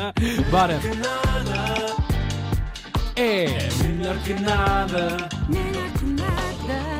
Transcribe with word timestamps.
Bora! 0.50 0.80
É 3.16 3.46
melhor 3.82 4.16
que 4.24 4.34
nada. 4.34 5.16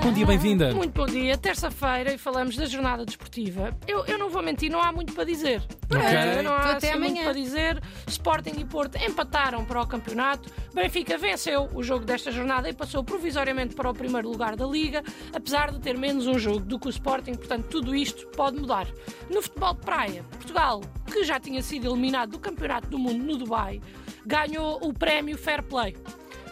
Bom 0.02 0.12
dia, 0.14 0.24
bem-vinda. 0.24 0.72
Muito 0.72 0.94
bom 0.94 1.04
dia, 1.04 1.36
terça-feira 1.36 2.14
e 2.14 2.18
falamos 2.18 2.56
da 2.56 2.64
jornada 2.64 3.04
desportiva. 3.04 3.76
Eu, 3.86 4.04
eu 4.06 4.18
não 4.18 4.30
vou 4.30 4.42
mentir, 4.42 4.70
não 4.70 4.80
há 4.80 4.90
muito 4.90 5.12
para 5.12 5.24
dizer. 5.24 5.62
Ok. 5.84 6.42
Não 6.42 6.52
há 6.52 6.72
até 6.72 6.90
assim, 6.90 6.98
muito 6.98 7.10
amanhã. 7.12 7.24
para 7.24 7.32
dizer. 7.34 7.82
Sporting 8.06 8.58
e 8.58 8.64
Porto 8.64 8.96
empataram 8.96 9.62
para 9.64 9.82
o 9.82 9.86
campeonato. 9.86 10.50
Benfica 10.72 11.18
venceu 11.18 11.68
o 11.74 11.82
jogo 11.82 12.06
desta 12.06 12.32
jornada 12.32 12.68
e 12.68 12.72
passou 12.72 13.04
provisoriamente 13.04 13.74
para 13.74 13.90
o 13.90 13.94
primeiro 13.94 14.30
lugar 14.30 14.56
da 14.56 14.66
Liga, 14.66 15.02
apesar 15.34 15.70
de 15.70 15.78
ter 15.78 15.96
menos 15.98 16.26
um 16.26 16.38
jogo 16.38 16.60
do 16.60 16.78
que 16.78 16.88
o 16.88 16.90
Sporting, 16.90 17.34
portanto 17.34 17.66
tudo 17.66 17.94
isto 17.94 18.26
pode 18.28 18.58
mudar. 18.58 18.86
No 19.28 19.42
futebol 19.42 19.74
de 19.74 19.80
praia, 19.80 20.24
Portugal, 20.30 20.80
que 21.12 21.24
já 21.24 21.38
tinha 21.38 21.62
sido 21.62 21.88
eliminado 21.88 22.30
do 22.30 22.38
Campeonato 22.38 22.88
do 22.88 22.98
Mundo 22.98 23.22
no 23.22 23.36
Dubai, 23.36 23.82
ganhou 24.24 24.78
o 24.82 24.94
prémio 24.94 25.36
Fair 25.36 25.62
Play 25.62 25.94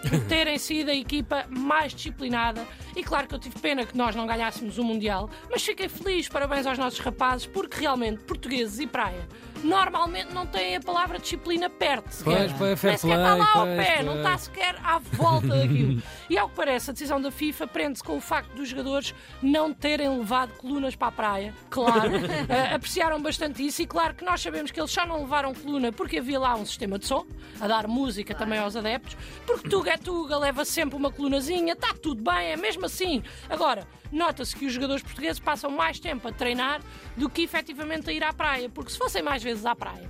por 0.08 0.20
terem 0.28 0.58
sido 0.58 0.90
a 0.90 0.94
equipa 0.94 1.46
mais 1.48 1.92
disciplinada. 1.94 2.66
E 2.96 3.02
claro 3.02 3.26
que 3.26 3.34
eu 3.34 3.38
tive 3.38 3.58
pena 3.58 3.84
que 3.84 3.96
nós 3.96 4.14
não 4.14 4.26
ganhássemos 4.26 4.78
o 4.78 4.84
Mundial, 4.84 5.30
mas 5.50 5.62
fiquei 5.62 5.88
feliz, 5.88 6.28
parabéns 6.28 6.66
aos 6.66 6.78
nossos 6.78 6.98
rapazes, 6.98 7.46
porque 7.46 7.80
realmente 7.80 8.22
portugueses 8.24 8.78
e 8.78 8.86
praia 8.86 9.26
normalmente 9.62 10.32
não 10.32 10.46
têm 10.46 10.76
a 10.76 10.80
palavra 10.80 11.18
disciplina 11.18 11.68
perto. 11.68 12.10
sequer. 12.10 12.36
Pois, 12.36 12.52
pois, 12.52 12.80
fair 12.80 12.94
está 12.94 13.34
lá 13.34 13.52
ao 13.54 13.66
pois, 13.66 13.76
pé, 13.76 13.94
pois. 13.94 14.06
não 14.06 14.16
está 14.16 14.38
sequer 14.38 14.76
à 14.82 14.98
volta 14.98 15.48
daquilo. 15.48 16.02
E 16.28 16.38
ao 16.38 16.48
que 16.48 16.56
parece, 16.56 16.90
a 16.90 16.92
decisão 16.92 17.20
da 17.20 17.30
FIFA 17.30 17.66
prende-se 17.66 18.04
com 18.04 18.16
o 18.16 18.20
facto 18.20 18.52
dos 18.54 18.68
jogadores 18.68 19.14
não 19.42 19.72
terem 19.72 20.08
levado 20.18 20.52
colunas 20.54 20.94
para 20.94 21.08
a 21.08 21.12
praia. 21.12 21.54
Claro, 21.70 22.10
eh, 22.48 22.74
apreciaram 22.74 23.20
bastante 23.20 23.64
isso 23.64 23.82
e 23.82 23.86
claro 23.86 24.14
que 24.14 24.24
nós 24.24 24.40
sabemos 24.40 24.70
que 24.70 24.80
eles 24.80 24.90
só 24.90 25.06
não 25.06 25.20
levaram 25.20 25.54
coluna 25.54 25.92
porque 25.92 26.18
havia 26.18 26.38
lá 26.38 26.54
um 26.54 26.64
sistema 26.64 26.98
de 26.98 27.06
som, 27.06 27.26
a 27.60 27.66
dar 27.66 27.86
música 27.86 28.34
também 28.34 28.58
aos 28.58 28.76
adeptos, 28.76 29.16
porque 29.46 29.68
Tuga 29.68 29.92
é 29.92 29.96
Tuga, 29.96 30.38
leva 30.38 30.64
sempre 30.64 30.96
uma 30.96 31.10
colunazinha, 31.10 31.72
está 31.72 31.94
tudo 31.94 32.22
bem, 32.22 32.52
é 32.52 32.56
mesmo 32.56 32.86
assim. 32.86 33.22
Agora, 33.48 33.86
nota-se 34.10 34.54
que 34.54 34.66
os 34.66 34.72
jogadores 34.72 35.02
portugueses 35.02 35.40
passam 35.40 35.70
mais 35.70 35.98
tempo 35.98 36.28
a 36.28 36.32
treinar 36.32 36.80
do 37.16 37.28
que 37.28 37.42
efetivamente 37.42 38.10
a 38.10 38.12
ir 38.12 38.22
à 38.22 38.32
praia, 38.32 38.68
porque 38.68 38.90
se 38.90 38.98
fossem 38.98 39.22
mais 39.22 39.42
vezes 39.48 39.64
à 39.64 39.74
praia, 39.74 40.06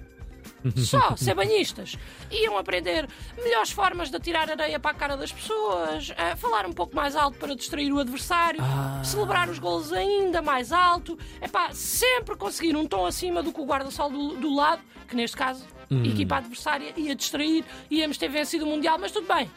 só 0.77 1.15
ser 1.17 1.35
banhistas. 1.35 1.97
Iam 2.29 2.59
aprender 2.59 3.09
melhores 3.37 3.71
formas 3.71 4.11
de 4.11 4.17
atirar 4.17 4.51
areia 4.51 4.81
para 4.81 4.91
a 4.91 4.95
cara 4.95 5.17
das 5.17 5.31
pessoas, 5.31 6.13
falar 6.37 6.67
um 6.67 6.73
pouco 6.73 6.97
mais 6.97 7.15
alto 7.15 7.39
para 7.39 7.55
distrair 7.55 7.93
o 7.93 8.01
adversário, 8.01 8.61
celebrar 9.05 9.49
os 9.49 9.61
golos 9.61 9.93
ainda 9.93 10.43
mais 10.43 10.73
alto. 10.73 11.17
Epá, 11.41 11.71
sempre 11.73 12.37
conseguir 12.37 12.75
um 12.75 12.85
tom 12.85 13.07
acima 13.07 13.45
do 13.45 13.53
que 13.53 13.61
o 13.61 13.65
guarda-sol 13.65 14.11
do, 14.11 14.35
do 14.35 14.53
lado, 14.53 14.83
que 15.07 15.15
neste 15.15 15.37
caso, 15.37 15.65
a 15.89 16.07
equipa 16.07 16.39
adversária 16.39 16.93
ia 16.97 17.15
distrair, 17.15 17.65
íamos 17.89 18.19
ter 18.19 18.29
vencido 18.29 18.65
o 18.65 18.69
Mundial, 18.69 18.99
mas 18.99 19.13
tudo 19.13 19.33
bem. 19.33 19.49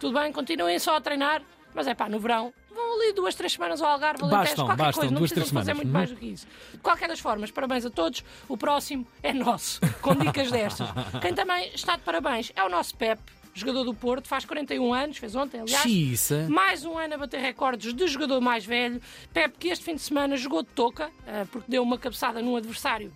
Tudo 0.00 0.18
bem, 0.18 0.32
continuem 0.32 0.78
só 0.78 0.96
a 0.96 1.00
treinar, 1.00 1.42
mas 1.74 1.86
é 1.86 1.94
pá, 1.94 2.08
no 2.08 2.18
verão. 2.18 2.54
Vão 2.76 3.00
ali 3.02 3.12
duas, 3.12 3.34
três 3.34 3.52
semanas 3.52 3.80
ao 3.82 3.88
Algarve, 3.88 4.22
Alentejo, 4.22 4.42
Bastam, 4.44 4.66
qualquer 4.66 4.82
bastam, 4.84 5.00
coisa, 5.00 5.10
não 5.14 5.18
duas, 5.20 5.32
precisam 5.32 5.58
fazer 5.58 5.72
semanas. 5.72 5.76
muito 5.76 5.86
Uhum. 5.88 5.92
mais 5.92 6.10
do 6.10 6.16
que 6.16 6.26
isso. 6.26 6.46
De 6.72 6.78
qualquer 6.78 7.08
das 7.08 7.18
formas, 7.20 7.50
parabéns 7.50 7.84
a 7.86 7.90
todos. 7.90 8.22
O 8.48 8.56
próximo 8.56 9.06
é 9.22 9.32
nosso, 9.32 9.80
com 10.02 10.14
dicas 10.14 10.50
destas. 10.50 10.88
Quem 11.22 11.34
também 11.34 11.70
está 11.74 11.96
de 11.96 12.02
parabéns 12.02 12.52
é 12.54 12.62
o 12.62 12.68
nosso 12.68 12.94
Pep, 12.96 13.20
jogador 13.54 13.84
do 13.84 13.94
Porto, 13.94 14.28
faz 14.28 14.44
41 14.44 14.92
anos, 14.92 15.16
fez 15.16 15.34
ontem, 15.34 15.60
aliás. 15.60 15.82
Xiça. 15.82 16.46
Mais 16.50 16.84
um 16.84 16.98
ano 16.98 17.14
a 17.14 17.16
bater 17.18 17.40
recordes 17.40 17.94
de 17.94 18.06
jogador 18.06 18.38
mais 18.40 18.66
velho. 18.66 19.00
Pep, 19.32 19.56
que 19.58 19.68
este 19.68 19.82
fim 19.82 19.94
de 19.94 20.02
semana 20.02 20.36
jogou 20.36 20.62
de 20.62 20.68
touca, 20.68 21.10
eh, 21.26 21.46
porque 21.50 21.70
deu 21.70 21.82
uma 21.82 21.96
cabeçada 21.96 22.42
num 22.42 22.54
adversário 22.56 23.10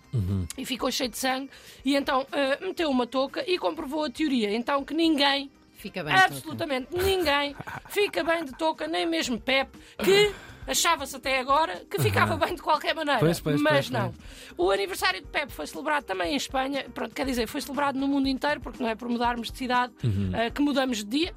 e 0.57 0.65
ficou 0.65 0.89
cheio 0.91 1.09
de 1.11 1.17
sangue. 1.19 1.49
E 1.85 1.95
então 1.95 2.25
eh, 2.31 2.57
meteu 2.59 2.89
uma 2.89 3.05
touca 3.05 3.43
e 3.47 3.59
comprovou 3.59 4.05
a 4.05 4.09
teoria. 4.09 4.51
Então 4.55 4.83
que 4.83 4.95
ninguém 4.95 5.51
Fica 5.81 6.03
bem. 6.03 6.13
absolutamente 6.13 6.87
ninguém 6.95 7.55
fica 7.89 8.23
bem 8.23 8.45
de 8.45 8.51
touca, 8.53 8.87
nem 8.87 9.05
mesmo 9.05 9.39
Pep, 9.39 9.69
que 10.03 10.31
achava-se 10.67 11.15
até 11.15 11.39
agora 11.39 11.83
que 11.89 11.99
ficava 12.01 12.37
bem 12.37 12.53
de 12.55 12.61
qualquer 12.61 12.93
maneira. 12.95 13.19
Pois, 13.19 13.39
pois, 13.39 13.59
mas 13.59 13.73
pois, 13.73 13.89
não. 13.89 14.13
O 14.57 14.69
aniversário 14.71 15.19
de 15.21 15.27
Pep 15.27 15.51
foi 15.51 15.65
celebrado 15.67 16.03
também 16.05 16.33
em 16.33 16.35
Espanha, 16.35 16.85
pronto, 16.93 17.13
quer 17.15 17.25
dizer, 17.25 17.47
foi 17.47 17.61
celebrado 17.61 17.97
no 17.99 18.07
mundo 18.07 18.27
inteiro, 18.27 18.61
porque 18.61 18.81
não 18.81 18.89
é 18.89 18.95
por 18.95 19.09
mudarmos 19.09 19.51
de 19.51 19.57
cidade 19.57 19.91
Uhum. 20.03 20.31
eh, 20.35 20.49
que 20.51 20.61
mudamos 20.61 20.97
de 20.97 21.05
dia. 21.05 21.33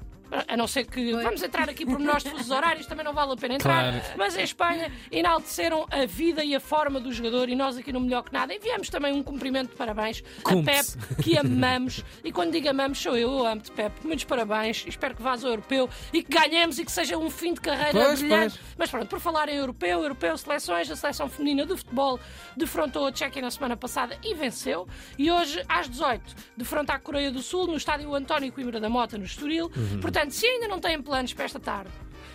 A 0.47 0.57
não 0.57 0.67
ser 0.67 0.85
que 0.85 1.11
vamos 1.13 1.41
entrar 1.41 1.69
aqui 1.69 1.85
por 1.85 1.99
menores 1.99 2.23
de 2.23 2.29
fusos 2.31 2.51
horários, 2.51 2.85
também 2.87 3.05
não 3.05 3.13
vale 3.13 3.33
a 3.33 3.35
pena 3.35 3.55
entrar. 3.55 3.91
Claro. 3.91 4.05
Mas 4.17 4.35
em 4.37 4.43
Espanha 4.43 4.91
enalteceram 5.11 5.85
a 5.91 6.05
vida 6.05 6.43
e 6.43 6.55
a 6.55 6.59
forma 6.59 6.99
do 6.99 7.11
jogador 7.11 7.49
e 7.49 7.55
nós 7.55 7.77
aqui 7.77 7.91
no 7.91 7.99
Melhor 7.99 8.23
que 8.23 8.33
Nada 8.33 8.53
enviamos 8.53 8.89
também 8.89 9.13
um 9.13 9.23
cumprimento 9.23 9.69
de 9.69 9.75
parabéns 9.75 10.23
a 10.43 10.49
Cumpre-se. 10.49 10.97
Pep, 10.97 11.23
que 11.23 11.37
amamos. 11.37 12.03
E 12.23 12.31
quando 12.31 12.51
digo 12.51 12.69
amamos, 12.69 12.99
sou 12.99 13.15
eu, 13.15 13.31
eu 13.31 13.45
amo-te, 13.45 13.71
Pep. 13.71 13.93
Muitos 14.05 14.25
parabéns. 14.25 14.83
Espero 14.87 15.15
que 15.15 15.21
vás 15.21 15.43
ao 15.43 15.51
europeu 15.51 15.89
e 16.11 16.21
que 16.23 16.31
ganhemos 16.31 16.79
e 16.79 16.85
que 16.85 16.91
seja 16.91 17.17
um 17.17 17.29
fim 17.29 17.53
de 17.53 17.61
carreira 17.61 17.91
Pois, 17.91 18.19
brilhante. 18.19 18.57
pois. 18.57 18.75
Mas 18.77 18.89
pronto, 18.91 19.07
por 19.07 19.19
falar 19.19 19.47
em 19.49 19.55
europeu, 19.55 20.01
europeu, 20.01 20.37
seleções, 20.37 20.89
a 20.91 20.95
seleção 20.95 21.29
feminina 21.29 21.65
de 21.65 21.75
futebol 21.77 22.19
defrontou 22.57 23.05
a 23.07 23.11
Tchequia 23.11 23.41
na 23.41 23.51
semana 23.51 23.77
passada 23.77 24.17
e 24.23 24.33
venceu. 24.33 24.87
E 25.17 25.31
hoje, 25.31 25.63
às 25.69 25.89
18, 25.89 26.35
defronta 26.57 26.93
a 26.93 26.99
Coreia 26.99 27.31
do 27.31 27.41
Sul 27.41 27.67
no 27.67 27.75
estádio 27.77 28.13
António 28.13 28.51
Coimbra 28.51 28.79
da 28.79 28.89
Mota, 28.89 29.17
no 29.17 29.23
Estoril. 29.25 29.71
Uhum. 29.75 29.99
Portanto, 30.15 30.31
se 30.31 30.47
ainda 30.47 30.69
não 30.69 30.79
têm 30.79 31.01
planos 31.01 31.33
para 31.33 31.43
esta 31.43 31.59
tarde 31.59 31.91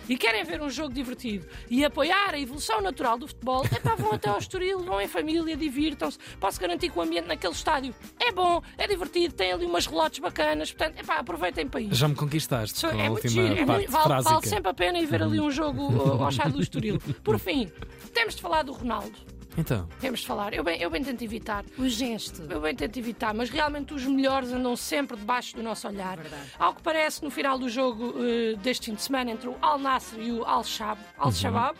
e 0.07 0.15
querem 0.15 0.43
ver 0.43 0.61
um 0.61 0.69
jogo 0.69 0.93
divertido 0.93 1.47
e 1.67 1.83
apoiar 1.83 2.31
a 2.35 2.39
evolução 2.39 2.79
natural 2.79 3.17
do 3.17 3.27
futebol, 3.27 3.65
epá, 3.65 3.95
vão 3.95 4.11
até 4.13 4.29
ao 4.29 4.37
Estoril, 4.37 4.81
vão 4.81 5.01
em 5.01 5.07
família, 5.07 5.57
divirtam-se. 5.57 6.19
Posso 6.39 6.59
garantir 6.61 6.91
que 6.91 6.99
o 6.99 7.01
ambiente 7.01 7.25
naquele 7.25 7.53
estádio 7.53 7.95
é 8.19 8.31
bom, 8.31 8.61
é 8.77 8.87
divertido, 8.87 9.33
tem 9.33 9.51
ali 9.51 9.65
umas 9.65 9.87
relotes 9.87 10.19
bacanas. 10.19 10.71
Portanto, 10.71 10.99
epá, 10.99 11.15
aproveitem 11.15 11.67
para 11.67 11.81
isso. 11.81 11.95
Já 11.95 12.07
me 12.07 12.13
conquistaste 12.13 12.85
a 12.85 12.89
é 12.89 13.09
muito 13.09 13.27
giro, 13.27 13.47
é 13.47 13.65
muito- 13.65 13.91
vale, 13.91 14.21
vale 14.21 14.47
sempre 14.47 14.69
a 14.69 14.73
pena 14.75 14.99
ir 14.99 15.07
ver 15.07 15.23
ali 15.23 15.39
um 15.39 15.49
jogo 15.49 16.21
ao 16.21 16.29
estado 16.29 16.53
do 16.53 16.61
Estoril. 16.61 16.99
Por 17.23 17.39
fim, 17.39 17.67
temos 18.13 18.35
de 18.35 18.43
falar 18.43 18.61
do 18.61 18.73
Ronaldo. 18.73 19.17
Então, 19.57 19.87
Temos 19.99 20.21
de 20.21 20.27
falar. 20.27 20.53
Eu 20.53 20.63
bem, 20.63 20.81
eu 20.81 20.89
bem 20.89 21.03
tento 21.03 21.21
evitar. 21.23 21.65
O 21.77 21.87
gesto. 21.89 22.41
Eu 22.49 22.61
bem 22.61 22.73
tento 22.73 22.97
evitar, 22.97 23.33
mas 23.33 23.49
realmente 23.49 23.93
os 23.93 24.05
melhores 24.05 24.51
andam 24.53 24.75
sempre 24.77 25.17
debaixo 25.17 25.55
do 25.57 25.61
nosso 25.61 25.87
olhar. 25.87 26.17
Verdade. 26.17 26.43
Ao 26.57 26.73
que 26.73 26.81
parece, 26.81 27.21
no 27.23 27.29
final 27.29 27.59
do 27.59 27.67
jogo 27.67 28.13
eh, 28.17 28.55
deste 28.63 28.85
fim 28.85 28.95
de 28.95 29.01
semana 29.01 29.31
entre 29.31 29.49
o 29.49 29.57
Al 29.61 29.77
Nassr 29.77 30.19
e 30.19 30.31
o 30.31 30.45
Al 30.45 30.63
Shab- 30.63 30.97
Al 31.17 31.31
Shabaab, 31.33 31.77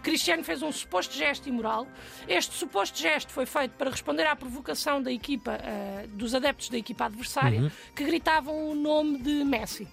Cristiano 0.00 0.44
fez 0.44 0.62
um 0.62 0.70
suposto 0.70 1.12
gesto 1.16 1.48
imoral. 1.48 1.88
Este 2.28 2.54
suposto 2.54 2.96
gesto 2.96 3.32
foi 3.32 3.46
feito 3.46 3.72
para 3.72 3.90
responder 3.90 4.24
à 4.26 4.36
provocação 4.36 5.02
da 5.02 5.10
equipa, 5.12 5.58
eh, 5.60 6.06
dos 6.12 6.36
adeptos 6.36 6.68
da 6.68 6.78
equipa 6.78 7.06
adversária, 7.06 7.72
que 7.96 8.04
gritavam 8.04 8.70
o 8.70 8.74
nome 8.76 9.18
de 9.18 9.42
Messi. 9.44 9.88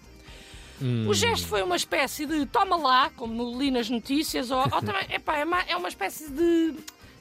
O 1.07 1.13
gesto 1.13 1.47
foi 1.47 1.63
uma 1.63 1.77
espécie 1.77 2.25
de 2.25 2.45
toma 2.47 2.75
lá, 2.75 3.09
como 3.15 3.57
li 3.57 3.71
nas 3.71 3.89
notícias, 3.89 4.51
ou, 4.51 4.59
ou 4.59 4.69
também, 4.83 5.05
epá, 5.09 5.37
é, 5.37 5.45
uma, 5.45 5.61
é 5.61 5.75
uma 5.75 5.87
espécie 5.87 6.29
de. 6.29 6.75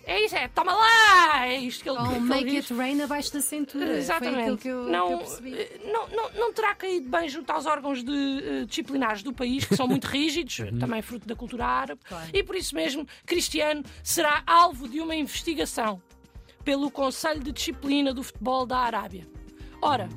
É 0.06 0.20
isso, 0.24 0.36
é 0.36 0.48
toma 0.48 0.72
lá! 0.74 1.46
É 1.46 1.56
isto 1.58 1.82
que 1.82 1.88
ele, 1.88 1.98
que 1.98 2.04
ele 2.14 2.20
make 2.20 2.44
diz. 2.50 2.70
it 2.70 2.74
rain 2.74 3.00
abaixo 3.00 3.32
da 3.32 3.40
cintura. 3.40 3.96
Exatamente. 3.96 4.62
que 4.62 4.68
eu, 4.68 4.84
não, 4.84 5.18
que 5.24 5.54
eh, 5.54 5.80
não, 5.90 6.08
não, 6.08 6.30
não 6.32 6.52
terá 6.52 6.74
caído 6.74 7.08
bem 7.08 7.28
junto 7.28 7.50
aos 7.50 7.64
órgãos 7.64 8.04
de, 8.04 8.12
eh, 8.12 8.64
disciplinares 8.66 9.22
do 9.22 9.32
país, 9.32 9.64
que 9.64 9.74
são 9.74 9.88
muito 9.88 10.04
rígidos, 10.08 10.58
também 10.78 11.00
fruto 11.00 11.26
da 11.26 11.34
cultura 11.34 11.64
árabe, 11.66 12.00
Claro. 12.04 12.28
e 12.32 12.42
por 12.42 12.54
isso 12.54 12.74
mesmo 12.74 13.06
Cristiano 13.24 13.82
será 14.02 14.42
alvo 14.46 14.86
de 14.88 15.00
uma 15.00 15.14
investigação 15.16 16.02
pelo 16.64 16.90
Conselho 16.90 17.42
de 17.42 17.52
Disciplina 17.52 18.12
do 18.12 18.22
Futebol 18.22 18.66
da 18.66 18.78
Arábia. 18.78 19.26
Ora, 19.80 20.08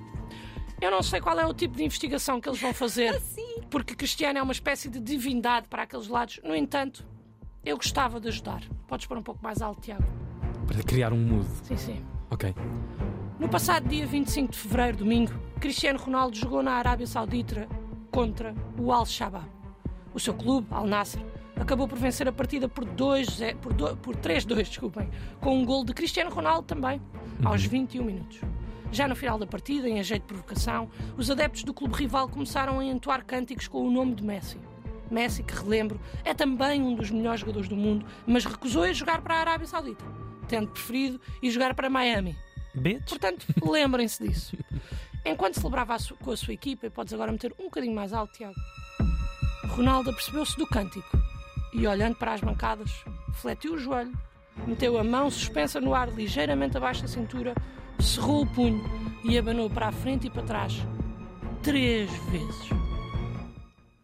eu 0.81 0.91
não 0.91 1.01
sei 1.01 1.19
qual 1.21 1.39
é 1.39 1.45
o 1.45 1.53
tipo 1.53 1.75
de 1.75 1.83
investigação 1.83 2.39
que 2.41 2.47
eles 2.49 2.59
vão 2.59 2.73
fazer, 2.73 3.21
porque 3.71 3.95
Cristiano 3.95 4.39
é 4.39 4.41
uma 4.41 4.53
espécie 4.53 4.89
de 4.89 4.99
divindade 4.99 5.67
para 5.69 5.83
aqueles 5.83 6.07
lados. 6.07 6.39
No 6.43 6.55
entanto, 6.55 7.05
eu 7.69 7.77
gostava 7.77 8.19
de 8.19 8.27
ajudar. 8.29 8.61
Podes 8.87 9.05
pôr 9.05 9.17
um 9.17 9.23
pouco 9.23 9.43
mais 9.43 9.61
alto, 9.61 9.81
Tiago. 9.81 10.03
para 10.65 10.81
criar 10.83 11.13
um 11.13 11.17
mood. 11.19 11.47
Sim, 11.63 11.77
sim. 11.77 12.05
Ok. 12.29 12.53
No 13.39 13.47
passado 13.47 13.87
dia 13.87 14.05
25 14.05 14.51
de 14.51 14.57
fevereiro, 14.57 14.97
domingo, 14.97 15.31
Cristiano 15.59 15.99
Ronaldo 15.99 16.35
jogou 16.35 16.61
na 16.63 16.71
Arábia 16.73 17.05
Saudita 17.07 17.67
contra 18.11 18.53
o 18.77 18.91
Al-Shabaab. 18.91 19.45
O 20.13 20.19
seu 20.19 20.33
clube, 20.33 20.67
Al 20.71 20.85
Nassr, 20.87 21.19
acabou 21.55 21.87
por 21.87 21.97
vencer 21.97 22.27
a 22.27 22.31
partida 22.31 22.67
por, 22.67 22.83
2, 22.83 23.39
por, 23.61 23.73
do- 23.73 23.95
por 23.97 24.15
3-2, 24.15 24.55
desculpem, 24.67 25.09
com 25.39 25.57
um 25.57 25.63
gol 25.65 25.85
de 25.85 25.93
Cristiano 25.93 26.29
Ronaldo 26.31 26.63
também, 26.67 26.99
aos 27.45 27.63
21 27.63 28.03
minutos. 28.03 28.41
Já 28.91 29.07
no 29.07 29.15
final 29.15 29.37
da 29.37 29.45
partida, 29.45 29.87
em 29.87 29.99
ajeito 29.99 30.23
de 30.23 30.27
provocação, 30.29 30.89
os 31.17 31.29
adeptos 31.29 31.63
do 31.63 31.73
clube 31.73 31.93
rival 31.93 32.27
começaram 32.29 32.79
a 32.79 32.85
entoar 32.85 33.23
cânticos 33.25 33.67
com 33.67 33.85
o 33.85 33.91
nome 33.91 34.15
de 34.15 34.23
Messi. 34.23 34.57
Messi, 35.11 35.43
que 35.43 35.53
relembro, 35.53 35.99
é 36.23 36.33
também 36.33 36.81
um 36.81 36.95
dos 36.95 37.11
melhores 37.11 37.41
jogadores 37.41 37.69
do 37.69 37.75
mundo, 37.75 38.05
mas 38.25 38.45
recusou 38.45 38.83
a 38.83 38.93
jogar 38.93 39.21
para 39.21 39.35
a 39.35 39.39
Arábia 39.39 39.67
Saudita, 39.67 40.03
tendo 40.47 40.67
preferido 40.67 41.19
ir 41.41 41.51
jogar 41.51 41.73
para 41.73 41.89
Miami. 41.89 42.37
Bitch. 42.75 43.09
Portanto, 43.09 43.45
lembrem-se 43.63 44.27
disso. 44.27 44.57
Enquanto 45.25 45.55
celebrava 45.55 45.95
a 45.95 45.97
com 46.23 46.31
a 46.31 46.37
sua 46.37 46.53
equipa, 46.53 46.85
e 46.85 46.89
podes 46.89 47.13
agora 47.13 47.31
meter 47.31 47.53
um 47.59 47.65
bocadinho 47.65 47.95
mais 47.95 48.13
alto, 48.13 48.33
Tiago, 48.33 48.55
Ronaldo 49.69 50.09
apercebeu-se 50.09 50.57
do 50.57 50.65
cântico 50.65 51.17
e, 51.73 51.85
olhando 51.85 52.15
para 52.15 52.33
as 52.33 52.41
bancadas, 52.41 52.91
fletiu 53.33 53.73
o 53.73 53.77
joelho, 53.77 54.17
meteu 54.65 54.97
a 54.97 55.03
mão 55.03 55.29
suspensa 55.29 55.81
no 55.81 55.93
ar 55.93 56.09
ligeiramente 56.09 56.77
abaixo 56.77 57.01
da 57.01 57.07
cintura, 57.07 57.53
cerrou 57.99 58.43
o 58.43 58.47
punho 58.47 58.83
e 59.23 59.37
abanou 59.37 59.69
para 59.69 59.89
a 59.89 59.91
frente 59.91 60.27
e 60.27 60.29
para 60.29 60.43
trás 60.43 60.81
três 61.61 62.09
vezes. 62.29 62.76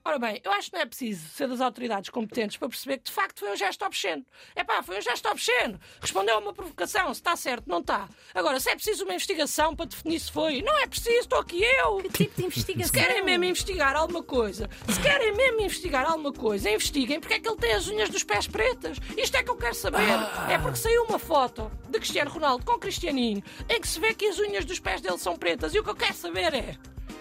Ora 0.05 0.19
bem, 0.19 0.41
eu 0.43 0.51
acho 0.51 0.69
que 0.69 0.75
não 0.75 0.81
é 0.81 0.85
preciso 0.85 1.29
ser 1.29 1.47
das 1.47 1.61
autoridades 1.61 2.09
competentes 2.09 2.57
para 2.57 2.67
perceber 2.67 2.97
que 2.97 3.05
de 3.05 3.11
facto 3.11 3.39
foi 3.39 3.53
um 3.53 3.55
gesto 3.55 3.85
obsceno. 3.85 4.25
É 4.53 4.61
pá, 4.61 4.83
foi 4.83 4.97
um 4.97 5.01
gesto 5.01 5.29
obsceno. 5.29 5.79
Respondeu 6.01 6.35
a 6.35 6.39
uma 6.39 6.53
provocação, 6.53 7.05
se 7.13 7.21
está 7.21 7.37
certo, 7.37 7.69
não 7.69 7.79
está. 7.79 8.09
Agora, 8.33 8.59
se 8.59 8.69
é 8.69 8.75
preciso 8.75 9.05
uma 9.05 9.13
investigação 9.13 9.73
para 9.73 9.85
definir 9.85 10.19
se 10.19 10.29
foi, 10.29 10.61
não 10.61 10.77
é 10.77 10.87
preciso, 10.87 11.19
estou 11.19 11.39
aqui 11.39 11.63
eu. 11.63 11.99
Que 11.99 12.09
tipo 12.09 12.35
de 12.35 12.45
investigação? 12.47 12.85
Se 12.87 12.91
querem 12.91 13.23
mesmo 13.23 13.45
investigar 13.45 13.95
alguma 13.95 14.21
coisa, 14.21 14.69
se 14.89 15.01
querem 15.01 15.33
mesmo 15.37 15.61
investigar 15.61 16.05
alguma 16.05 16.33
coisa, 16.33 16.69
investiguem 16.69 17.21
porque 17.21 17.35
é 17.35 17.39
que 17.39 17.47
ele 17.47 17.57
tem 17.57 17.71
as 17.71 17.87
unhas 17.87 18.09
dos 18.09 18.25
pés 18.25 18.45
pretas. 18.45 18.97
Isto 19.17 19.37
é 19.37 19.43
que 19.43 19.51
eu 19.51 19.55
quero 19.55 19.75
saber. 19.75 20.01
É 20.49 20.57
porque 20.57 20.79
saiu 20.79 21.05
uma 21.05 21.17
foto 21.17 21.71
de 21.87 21.97
Cristiano 21.97 22.29
Ronaldo 22.29 22.65
com 22.65 22.77
Cristianinho 22.77 23.41
em 23.69 23.79
que 23.79 23.87
se 23.87 24.01
vê 24.01 24.13
que 24.13 24.25
as 24.27 24.37
unhas 24.37 24.65
dos 24.65 24.79
pés 24.79 24.99
dele 24.99 25.17
são 25.17 25.37
pretas. 25.37 25.73
E 25.73 25.79
o 25.79 25.83
que 25.83 25.89
eu 25.89 25.95
quero 25.95 26.13
saber 26.13 26.53
é. 26.53 26.77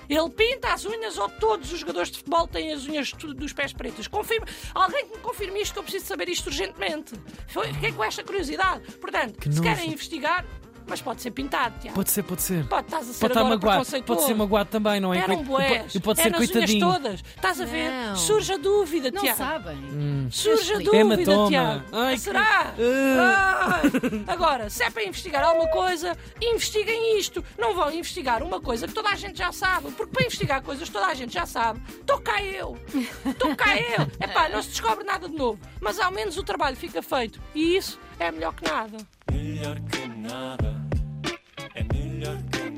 Ele 0.08 0.30
pinta 0.30 0.72
as 0.72 0.84
unhas 0.84 1.18
ou 1.18 1.28
todos 1.28 1.72
os 1.72 1.78
jogadores 1.78 2.10
de 2.10 2.18
futebol 2.18 2.46
têm 2.46 2.72
as 2.72 2.86
unhas 2.86 3.12
dos 3.12 3.52
pés 3.52 3.72
pretas? 3.72 4.06
Confirma. 4.06 4.46
Alguém 4.74 5.06
que 5.06 5.16
me 5.16 5.22
confirme 5.22 5.60
isto, 5.60 5.72
que 5.72 5.78
eu 5.78 5.82
preciso 5.82 6.06
saber 6.06 6.28
isto 6.28 6.46
urgentemente. 6.46 7.14
Fiquei 7.46 7.92
com 7.92 8.04
esta 8.04 8.22
curiosidade. 8.22 8.82
Portanto, 8.98 9.38
Que 9.38 9.52
se 9.52 9.60
querem 9.60 9.90
investigar, 9.92 10.44
mas 10.92 11.00
pode 11.00 11.22
ser 11.22 11.30
pintado, 11.30 11.74
Tiago. 11.80 11.94
Pode 11.96 12.10
ser, 12.10 12.22
pode 12.22 12.42
ser. 12.42 12.66
Pode, 12.68 12.84
estás 12.86 13.08
a 13.08 13.12
ser 13.14 13.20
Pode 13.20 13.32
estar 13.32 13.44
magoado. 13.44 14.02
Pode 14.04 14.22
ser 14.24 14.34
magoado 14.34 14.68
também, 14.68 15.00
não 15.00 15.14
é? 15.14 15.20
Eram 15.20 15.42
boés. 15.42 15.94
E 15.94 15.98
pode 16.00 16.20
é 16.20 16.24
ser 16.24 16.30
nas 16.32 16.40
unhas 16.40 16.50
coitadinho. 16.52 16.86
todas. 16.86 17.20
Estás 17.34 17.60
a 17.62 17.64
ver? 17.64 17.90
Não. 17.90 18.16
Surge 18.16 18.52
a 18.52 18.56
dúvida, 18.58 19.10
Não 19.10 19.22
Tiago. 19.22 19.38
sabem. 19.38 20.28
Surge 20.30 20.74
a 20.74 20.78
dúvida, 20.80 20.96
Hematoma. 20.98 21.48
Tiago. 21.48 21.84
Ai, 21.92 22.12
que- 22.14 22.20
Será? 22.20 22.74
Ai. 22.78 23.80
Agora, 24.28 24.68
se 24.68 24.82
é 24.82 24.90
para 24.90 25.02
investigar 25.02 25.42
alguma 25.44 25.68
coisa, 25.68 26.14
investiguem 26.42 27.18
isto. 27.18 27.42
Não 27.58 27.74
vão 27.74 27.90
investigar 27.90 28.42
uma 28.42 28.60
coisa 28.60 28.86
que 28.86 28.92
toda 28.92 29.08
a 29.08 29.16
gente 29.16 29.38
já 29.38 29.50
sabe. 29.50 29.90
Porque 29.92 30.12
para 30.12 30.26
investigar 30.26 30.60
coisas 30.62 30.86
que 30.88 30.92
toda 30.92 31.06
a 31.06 31.14
gente 31.14 31.32
já 31.32 31.46
sabe, 31.46 31.80
estou 31.88 32.20
cá 32.20 32.42
eu. 32.42 32.76
Estou 33.24 33.56
cá 33.56 33.74
eu. 33.78 34.02
Epá, 34.20 34.50
não 34.50 34.62
se 34.62 34.68
descobre 34.68 35.04
nada 35.04 35.26
de 35.26 35.34
novo. 35.34 35.58
Mas 35.80 35.98
ao 35.98 36.12
menos 36.12 36.36
o 36.36 36.42
trabalho 36.42 36.76
fica 36.76 37.02
feito. 37.02 37.40
E 37.54 37.76
isso 37.78 37.98
é 38.20 38.30
melhor 38.30 38.52
que 38.54 38.64
nada. 38.70 38.98
melhor 39.30 39.76
que 39.90 39.96
nada. 39.96 40.01